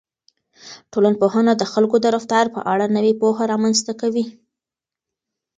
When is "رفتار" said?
2.15-2.45